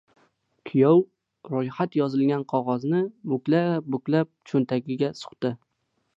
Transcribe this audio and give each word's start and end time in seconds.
Kuyov 0.69 1.51
ro‘yxat 1.55 1.97
yozilgan 1.99 2.47
qog‘ozni 2.55 3.03
buklab-buklab 3.35 4.33
cho‘ntagiga 4.53 5.13
suqdi. 5.23 5.55